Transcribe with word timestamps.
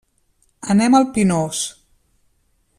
Anem 0.75 0.97
al 1.01 1.05
Pinós. 1.19 1.61